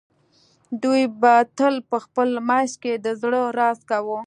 دوی 0.83 1.03
به 1.21 1.33
تل 1.57 1.75
په 1.89 1.97
خپل 2.05 2.29
منځ 2.49 2.71
کې 2.81 2.93
د 3.05 3.07
زړه 3.21 3.41
راز 3.59 3.79
کاوه 3.89 4.17